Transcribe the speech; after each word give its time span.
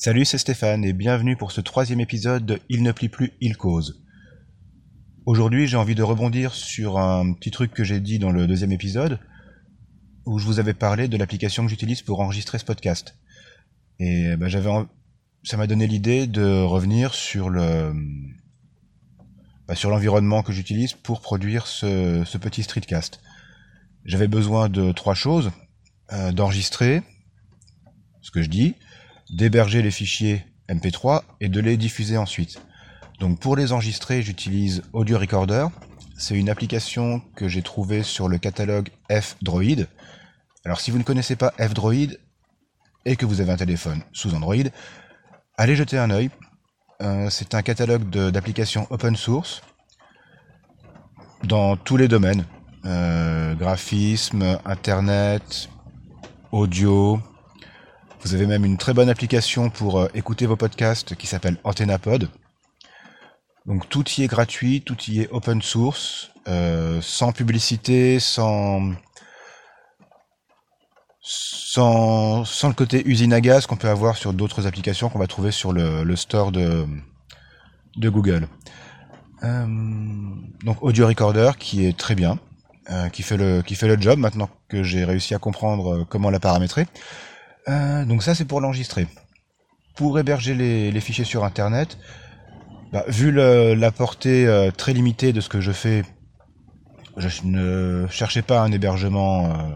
Salut, 0.00 0.24
c'est 0.24 0.38
Stéphane 0.38 0.84
et 0.84 0.92
bienvenue 0.92 1.36
pour 1.36 1.50
ce 1.50 1.60
troisième 1.60 1.98
épisode 1.98 2.46
de 2.46 2.60
Il 2.68 2.84
ne 2.84 2.92
plie 2.92 3.08
plus, 3.08 3.32
il 3.40 3.56
cause. 3.56 4.00
Aujourd'hui, 5.26 5.66
j'ai 5.66 5.76
envie 5.76 5.96
de 5.96 6.04
rebondir 6.04 6.54
sur 6.54 6.98
un 6.98 7.32
petit 7.32 7.50
truc 7.50 7.74
que 7.74 7.82
j'ai 7.82 7.98
dit 7.98 8.20
dans 8.20 8.30
le 8.30 8.46
deuxième 8.46 8.70
épisode, 8.70 9.18
où 10.24 10.38
je 10.38 10.46
vous 10.46 10.60
avais 10.60 10.72
parlé 10.72 11.08
de 11.08 11.16
l'application 11.16 11.64
que 11.64 11.70
j'utilise 11.70 12.02
pour 12.02 12.20
enregistrer 12.20 12.60
ce 12.60 12.64
podcast. 12.64 13.16
Et 13.98 14.34
j'avais, 14.42 14.70
ça 15.42 15.56
m'a 15.56 15.66
donné 15.66 15.88
l'idée 15.88 16.28
de 16.28 16.62
revenir 16.62 17.12
sur 17.12 17.50
sur 19.74 19.90
l'environnement 19.90 20.44
que 20.44 20.52
j'utilise 20.52 20.92
pour 20.92 21.20
produire 21.20 21.66
ce, 21.66 22.22
ce 22.24 22.38
petit 22.38 22.62
streetcast. 22.62 23.20
J'avais 24.04 24.28
besoin 24.28 24.68
de 24.68 24.92
trois 24.92 25.14
choses 25.14 25.50
euh, 26.12 26.30
d'enregistrer 26.30 27.02
ce 28.20 28.30
que 28.30 28.42
je 28.42 28.48
dis, 28.48 28.76
d'héberger 29.30 29.82
les 29.82 29.90
fichiers 29.90 30.44
MP3 30.68 31.22
et 31.40 31.48
de 31.48 31.60
les 31.60 31.76
diffuser 31.76 32.16
ensuite. 32.16 32.60
Donc 33.20 33.40
pour 33.40 33.56
les 33.56 33.72
enregistrer, 33.72 34.22
j'utilise 34.22 34.82
Audio 34.92 35.18
Recorder. 35.18 35.66
C'est 36.16 36.34
une 36.34 36.48
application 36.48 37.20
que 37.36 37.48
j'ai 37.48 37.62
trouvée 37.62 38.02
sur 38.02 38.28
le 38.28 38.38
catalogue 38.38 38.90
F-Droid. 39.10 39.86
Alors 40.64 40.80
si 40.80 40.90
vous 40.90 40.98
ne 40.98 41.02
connaissez 41.02 41.36
pas 41.36 41.52
F-Droid 41.58 42.18
et 43.04 43.16
que 43.16 43.26
vous 43.26 43.40
avez 43.40 43.52
un 43.52 43.56
téléphone 43.56 44.02
sous 44.12 44.34
Android, 44.34 44.56
allez 45.56 45.76
jeter 45.76 45.98
un 45.98 46.10
œil. 46.10 46.30
Euh, 47.00 47.30
c'est 47.30 47.54
un 47.54 47.62
catalogue 47.62 48.08
d'applications 48.10 48.86
open 48.90 49.16
source 49.16 49.62
dans 51.44 51.76
tous 51.76 51.96
les 51.96 52.08
domaines. 52.08 52.44
Euh, 52.84 53.54
graphisme, 53.54 54.58
internet, 54.64 55.68
audio, 56.52 57.20
vous 58.22 58.34
avez 58.34 58.46
même 58.46 58.64
une 58.64 58.76
très 58.76 58.94
bonne 58.94 59.08
application 59.08 59.70
pour 59.70 60.00
euh, 60.00 60.08
écouter 60.14 60.46
vos 60.46 60.56
podcasts 60.56 61.14
qui 61.14 61.26
s'appelle 61.26 61.56
AntennaPod. 61.64 62.28
Donc 63.66 63.88
tout 63.88 64.04
y 64.16 64.22
est 64.22 64.26
gratuit, 64.26 64.82
tout 64.82 64.96
y 65.08 65.20
est 65.20 65.28
open 65.30 65.62
source, 65.62 66.30
euh, 66.48 67.00
sans 67.02 67.32
publicité, 67.32 68.18
sans, 68.18 68.94
le 71.76 72.72
côté 72.72 73.06
usine 73.06 73.32
à 73.32 73.40
gaz 73.40 73.66
qu'on 73.66 73.76
peut 73.76 73.88
avoir 73.88 74.16
sur 74.16 74.32
d'autres 74.32 74.66
applications 74.66 75.10
qu'on 75.10 75.18
va 75.18 75.26
trouver 75.26 75.50
sur 75.50 75.72
le, 75.72 76.16
store 76.16 76.50
de, 76.50 76.86
Google. 77.98 78.48
Euh, 79.44 79.66
donc 80.64 80.82
Audio 80.82 81.06
Recorder 81.06 81.52
qui 81.58 81.86
est 81.86 81.96
très 81.96 82.14
bien, 82.14 82.38
qui 83.12 83.22
fait 83.22 83.36
le 83.36 84.00
job 84.00 84.18
maintenant 84.18 84.48
que 84.68 84.82
j'ai 84.82 85.04
réussi 85.04 85.34
à 85.34 85.38
comprendre 85.38 86.04
comment 86.08 86.30
la 86.30 86.40
paramétrer. 86.40 86.86
Euh, 87.68 88.04
donc 88.04 88.22
ça 88.22 88.34
c'est 88.34 88.44
pour 88.44 88.60
l'enregistrer. 88.60 89.06
Pour 89.96 90.18
héberger 90.18 90.54
les, 90.54 91.00
fichiers 91.00 91.24
sur 91.24 91.44
Internet, 91.44 91.98
bah, 92.92 93.04
vu 93.08 93.32
la 93.32 93.90
portée 93.90 94.46
euh, 94.46 94.70
très 94.70 94.92
limitée 94.92 95.32
de 95.32 95.40
ce 95.40 95.48
que 95.48 95.60
je 95.60 95.72
fais, 95.72 96.04
je 97.16 97.28
ne 97.44 98.06
cherchais 98.08 98.42
pas 98.42 98.60
un 98.60 98.70
hébergement 98.70 99.46
euh, 99.46 99.70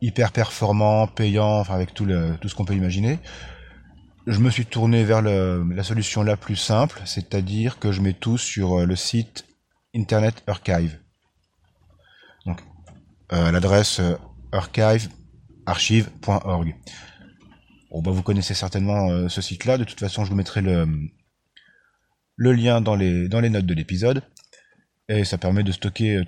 hyper 0.00 0.32
performant, 0.32 1.06
payant, 1.06 1.62
avec 1.62 1.94
tout, 1.94 2.08
tout 2.40 2.48
ce 2.48 2.54
qu'on 2.56 2.64
peut 2.64 2.74
imaginer. 2.74 3.20
Je 4.26 4.40
me 4.40 4.50
suis 4.50 4.66
tourné 4.66 5.04
vers 5.04 5.22
la 5.22 5.82
solution 5.82 6.22
la 6.22 6.36
plus 6.36 6.56
simple, 6.56 7.00
c'est-à-dire 7.04 7.78
que 7.78 7.92
je 7.92 8.00
mets 8.00 8.12
tout 8.12 8.38
sur 8.38 8.84
le 8.84 8.96
site 8.96 9.44
Internet 9.94 10.42
Archive. 10.46 10.98
Donc 12.46 12.60
l'adresse 13.30 14.00
archive 14.52 15.08
archive.org. 15.66 16.74
Bon, 17.92 18.00
bah, 18.00 18.10
vous 18.10 18.22
connaissez 18.22 18.54
certainement 18.54 19.10
euh, 19.10 19.28
ce 19.28 19.42
site-là. 19.42 19.76
De 19.76 19.84
toute 19.84 20.00
façon, 20.00 20.24
je 20.24 20.30
vous 20.30 20.36
mettrai 20.36 20.62
le, 20.62 20.86
lien 22.38 22.80
dans 22.80 22.96
les, 22.96 23.28
notes 23.28 23.66
de 23.66 23.74
l'épisode. 23.74 24.22
Et 25.08 25.24
ça 25.24 25.36
permet 25.36 25.62
de 25.62 25.72
stocker 25.72 26.16
euh, 26.16 26.24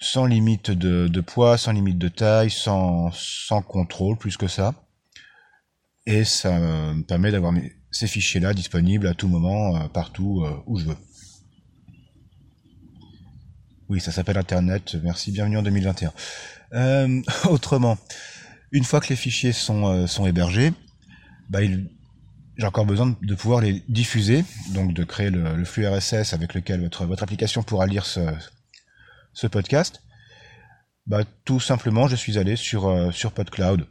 sans 0.00 0.24
limite 0.24 0.70
de, 0.70 1.20
poids, 1.20 1.58
sans 1.58 1.72
limite 1.72 1.98
de 1.98 2.08
taille, 2.08 2.50
sans, 2.50 3.12
contrôle 3.68 4.16
plus 4.16 4.38
que 4.38 4.46
ça. 4.46 4.72
Et 6.06 6.24
ça 6.24 6.58
me 6.58 7.02
permet 7.02 7.30
d'avoir 7.30 7.52
ces 7.90 8.06
fichiers-là 8.06 8.54
disponibles 8.54 9.06
à 9.06 9.12
tout 9.12 9.28
moment, 9.28 9.76
euh, 9.76 9.88
partout 9.88 10.46
où 10.66 10.78
je 10.78 10.86
veux. 10.86 10.96
Oui, 13.90 14.00
ça 14.00 14.12
s'appelle 14.12 14.38
Internet. 14.38 14.96
Merci, 15.02 15.30
bienvenue 15.30 15.58
en 15.58 15.62
2021. 15.62 16.12
autrement, 17.50 17.98
une 18.72 18.84
fois 18.84 19.00
que 19.00 19.08
les 19.08 19.16
fichiers 19.16 19.52
sont, 19.52 19.86
euh, 19.86 20.06
sont 20.06 20.26
hébergés, 20.26 20.72
bah, 21.48 21.60
j'ai 21.62 22.66
encore 22.66 22.86
besoin 22.86 23.16
de 23.22 23.34
pouvoir 23.34 23.60
les 23.60 23.82
diffuser, 23.88 24.44
donc 24.74 24.92
de 24.94 25.04
créer 25.04 25.30
le, 25.30 25.64
flux 25.64 25.88
RSS 25.88 26.34
avec 26.34 26.54
lequel 26.54 26.80
votre, 26.80 27.06
votre 27.06 27.22
application 27.22 27.62
pourra 27.62 27.86
lire 27.86 28.06
ce, 28.06 28.20
ce 29.32 29.46
podcast. 29.46 30.02
Bah, 31.06 31.24
tout 31.44 31.60
simplement, 31.60 32.06
je 32.06 32.16
suis 32.16 32.38
allé 32.38 32.56
sur, 32.56 32.86
euh, 32.86 33.10
sur 33.10 33.32
PodCloud. 33.32 33.86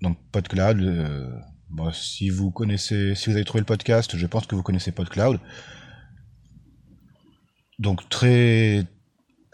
Donc 0.00 0.18
PodCloud, 0.30 0.80
euh, 0.80 1.28
bah, 1.70 1.90
si 1.92 2.30
vous 2.30 2.50
connaissez, 2.50 3.14
si 3.14 3.28
vous 3.28 3.36
avez 3.36 3.44
trouvé 3.44 3.60
le 3.60 3.66
podcast, 3.66 4.16
je 4.16 4.26
pense 4.26 4.46
que 4.46 4.54
vous 4.54 4.62
connaissez 4.62 4.92
PodCloud. 4.92 5.40
Donc 7.78 8.08
très 8.08 8.86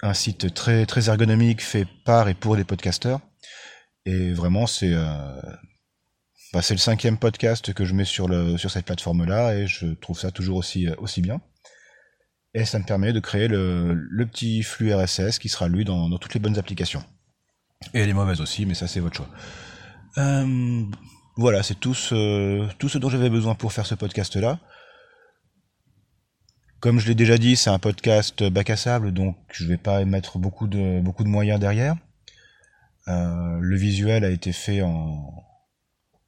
un 0.02 0.14
site 0.14 0.54
très 0.54 0.86
très 0.86 1.08
ergonomique 1.08 1.62
fait 1.62 1.86
par 2.04 2.28
et 2.28 2.34
pour 2.34 2.54
les 2.56 2.64
podcasteurs. 2.64 3.20
Et 4.04 4.32
vraiment, 4.32 4.66
c'est 4.66 4.92
euh, 4.92 5.40
bah, 6.52 6.62
c'est 6.62 6.74
le 6.74 6.78
cinquième 6.78 7.18
podcast 7.18 7.74
que 7.74 7.84
je 7.84 7.92
mets 7.92 8.06
sur, 8.06 8.26
le, 8.26 8.56
sur 8.56 8.70
cette 8.70 8.86
plateforme-là, 8.86 9.54
et 9.54 9.66
je 9.66 9.86
trouve 9.86 10.18
ça 10.18 10.30
toujours 10.30 10.56
aussi, 10.56 10.88
euh, 10.88 10.94
aussi 10.98 11.20
bien. 11.20 11.40
Et 12.54 12.64
ça 12.64 12.78
me 12.78 12.84
permet 12.84 13.12
de 13.12 13.20
créer 13.20 13.48
le, 13.48 13.92
le 13.92 14.26
petit 14.26 14.62
flux 14.62 14.94
RSS 14.94 15.38
qui 15.38 15.50
sera 15.50 15.68
lu 15.68 15.84
dans, 15.84 16.08
dans, 16.08 16.16
toutes 16.16 16.32
les 16.32 16.40
bonnes 16.40 16.58
applications. 16.58 17.04
Et 17.92 18.06
les 18.06 18.14
mauvaises 18.14 18.40
aussi, 18.40 18.64
mais 18.64 18.74
ça 18.74 18.88
c'est 18.88 19.00
votre 19.00 19.16
choix. 19.16 19.28
Euh, 20.16 20.84
voilà, 21.36 21.62
c'est 21.62 21.78
tout 21.78 21.94
ce, 21.94 22.66
tout 22.78 22.88
ce 22.88 22.96
dont 22.96 23.10
j'avais 23.10 23.30
besoin 23.30 23.54
pour 23.54 23.72
faire 23.74 23.86
ce 23.86 23.94
podcast-là. 23.94 24.58
Comme 26.80 26.98
je 26.98 27.08
l'ai 27.08 27.14
déjà 27.14 27.36
dit, 27.36 27.56
c'est 27.56 27.70
un 27.70 27.78
podcast 27.78 28.42
bac 28.42 28.70
à 28.70 28.76
sable, 28.76 29.12
donc 29.12 29.36
je 29.52 29.66
vais 29.66 29.76
pas 29.76 30.04
mettre 30.06 30.38
beaucoup 30.38 30.66
de, 30.66 31.00
beaucoup 31.00 31.24
de 31.24 31.28
moyens 31.28 31.60
derrière. 31.60 31.96
Euh, 33.08 33.58
le 33.60 33.76
visuel 33.76 34.24
a 34.24 34.30
été 34.30 34.52
fait 34.52 34.82
en, 34.82 35.44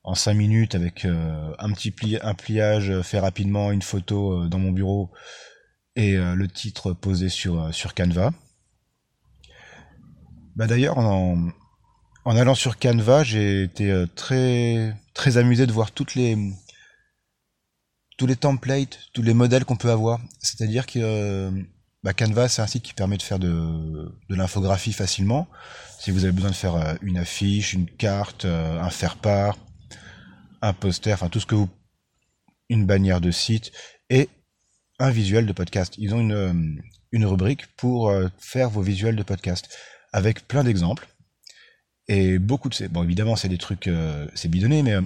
en 0.02 0.14
5 0.14 0.34
minutes 0.34 0.74
avec 0.74 1.04
euh, 1.04 1.54
un 1.58 1.72
petit 1.72 1.92
un 2.22 2.34
pliage 2.34 3.02
fait 3.02 3.18
rapidement, 3.18 3.70
une 3.70 3.82
photo 3.82 4.32
euh, 4.32 4.48
dans 4.48 4.58
mon 4.58 4.72
bureau 4.72 5.10
et 5.96 6.16
le 6.16 6.48
titre 6.48 6.92
posé 6.92 7.28
sur, 7.28 7.74
sur 7.74 7.94
Canva. 7.94 8.30
Bah 10.56 10.66
d'ailleurs, 10.66 10.96
en, 10.96 11.50
en 12.24 12.36
allant 12.36 12.54
sur 12.54 12.78
Canva, 12.78 13.22
j'ai 13.24 13.64
été 13.64 14.04
très, 14.14 14.94
très 15.12 15.36
amusé 15.36 15.66
de 15.66 15.72
voir 15.72 15.90
toutes 15.90 16.14
les, 16.14 16.38
tous 18.16 18.26
les 18.26 18.36
templates, 18.36 19.00
tous 19.12 19.22
les 19.22 19.34
modèles 19.34 19.64
qu'on 19.64 19.76
peut 19.76 19.90
avoir. 19.90 20.20
C'est-à-dire 20.38 20.86
que 20.86 21.52
bah 22.02 22.14
Canva, 22.14 22.48
c'est 22.48 22.62
un 22.62 22.66
site 22.66 22.82
qui 22.82 22.94
permet 22.94 23.18
de 23.18 23.22
faire 23.22 23.38
de, 23.38 24.10
l'infographie 24.28 24.92
facilement. 24.92 25.48
Si 25.98 26.10
vous 26.10 26.24
avez 26.24 26.32
besoin 26.32 26.50
de 26.50 26.56
faire 26.56 26.76
euh, 26.76 26.94
une 27.02 27.18
affiche, 27.18 27.74
une 27.74 27.86
carte, 27.86 28.46
euh, 28.46 28.80
un 28.80 28.90
faire-part, 28.90 29.58
un 30.62 30.72
poster, 30.72 31.12
enfin 31.12 31.28
tout 31.28 31.40
ce 31.40 31.46
que 31.46 31.54
vous... 31.54 31.68
une 32.70 32.86
bannière 32.86 33.20
de 33.20 33.30
site 33.30 33.72
et 34.08 34.30
un 34.98 35.10
visuel 35.10 35.46
de 35.46 35.52
podcast. 35.52 35.94
Ils 35.98 36.14
ont 36.14 36.20
une, 36.20 36.32
euh, 36.32 36.52
une 37.12 37.26
rubrique 37.26 37.66
pour 37.76 38.12
faire 38.38 38.70
vos 38.70 38.82
visuels 38.82 39.16
de 39.16 39.22
podcast 39.22 39.68
avec 40.12 40.46
plein 40.48 40.64
d'exemples 40.64 41.08
et 42.08 42.38
beaucoup 42.38 42.68
de 42.68 42.74
ces... 42.74 42.88
Bon, 42.88 43.02
évidemment, 43.02 43.36
c'est 43.36 43.48
des 43.48 43.58
trucs, 43.58 43.90
c'est 44.34 44.48
bidonné, 44.48 44.82
mais 44.82 44.96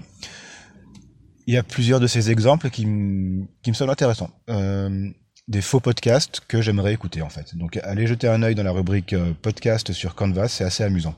il 1.46 1.55
y 1.55 1.56
a 1.56 1.62
plusieurs 1.62 2.00
de 2.00 2.06
ces 2.06 2.31
exemples 2.31 2.70
qui, 2.70 2.82
qui 3.62 3.70
me 3.70 3.75
semblent 3.75 3.91
intéressants 3.91 4.31
des 5.49 5.61
faux 5.61 5.81
podcasts 5.81 6.41
que 6.49 6.62
j'aimerais 6.62 6.94
écouter 6.94 7.23
en 7.23 7.29
fait. 7.29 7.56
Donc 7.56 7.79
allez 7.82 8.06
jeter 8.06 8.29
un 8.29 8.43
œil 8.43 8.55
dans 8.55 8.62
la 8.62 8.73
rubrique 8.73 9.12
euh, 9.12 9.32
podcast 9.43 9.93
sur 9.93 10.14
Canvas, 10.14 10.49
c'est 10.49 10.64
assez 10.64 10.82
amusant. 10.82 11.14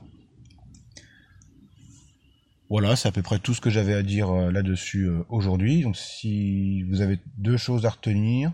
Voilà, 2.69 2.97
c'est 2.97 3.07
à 3.07 3.13
peu 3.13 3.21
près 3.21 3.39
tout 3.39 3.53
ce 3.53 3.61
que 3.61 3.69
j'avais 3.69 3.93
à 3.93 4.03
dire 4.03 4.29
euh, 4.29 4.51
là-dessus 4.51 5.05
euh, 5.05 5.23
aujourd'hui. 5.29 5.83
Donc 5.83 5.95
si 5.95 6.83
vous 6.83 7.01
avez 7.01 7.19
deux 7.37 7.55
choses 7.55 7.85
à 7.85 7.89
retenir, 7.89 8.51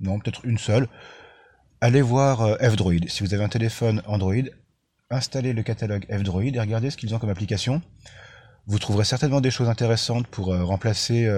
non, 0.00 0.18
peut-être 0.18 0.44
une 0.44 0.58
seule, 0.58 0.88
allez 1.80 2.02
voir 2.02 2.58
F-Droid. 2.58 3.08
Si 3.08 3.22
vous 3.22 3.34
avez 3.34 3.44
un 3.44 3.48
téléphone 3.48 4.02
Android, 4.06 4.34
installez 5.10 5.52
le 5.52 5.62
catalogue 5.62 6.06
F-Droid 6.10 6.56
et 6.56 6.60
regardez 6.60 6.90
ce 6.90 6.96
qu'ils 6.96 7.14
ont 7.14 7.20
comme 7.20 7.30
application. 7.30 7.80
Vous 8.66 8.80
trouverez 8.80 9.04
certainement 9.04 9.40
des 9.40 9.52
choses 9.52 9.68
intéressantes 9.68 10.26
pour 10.26 10.46
remplacer 10.46 11.28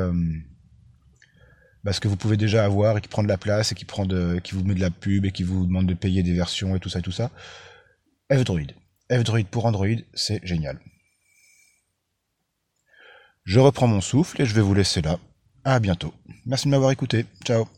bah, 1.87 1.93
ce 1.93 2.01
que 2.01 2.09
vous 2.09 2.17
pouvez 2.17 2.37
déjà 2.37 2.65
avoir 2.65 2.99
et 2.99 3.01
qui 3.01 3.07
prend 3.07 3.23
de 3.23 3.29
la 3.29 3.39
place 3.39 3.71
et 3.71 3.77
qui 3.77 3.85
vous 3.87 4.65
met 4.65 4.75
de 4.75 4.81
la 4.81 4.91
pub 4.91 5.25
et 5.25 5.31
qui 5.31 5.45
vous 5.45 5.67
demande 5.67 5.87
de 5.87 5.95
payer 5.95 6.25
des 6.25 6.33
versions 6.33 6.75
et 6.75 6.81
tout 6.81 6.89
ça, 6.89 7.01
tout 7.01 7.13
ça. 7.13 7.31
F-Droid. 8.29 8.73
F-Droid 9.09 9.47
pour 9.47 9.67
Android, 9.67 9.87
c'est 10.13 10.45
génial. 10.45 10.81
Je 13.45 13.61
reprends 13.61 13.87
mon 13.87 14.01
souffle 14.01 14.43
et 14.43 14.47
je 14.47 14.53
vais 14.53 14.63
vous 14.63 14.75
laisser 14.75 15.01
là. 15.01 15.21
À 15.63 15.79
bientôt. 15.79 16.13
Merci 16.45 16.67
de 16.67 16.71
m'avoir 16.73 16.91
écouté. 16.91 17.25
Ciao. 17.45 17.69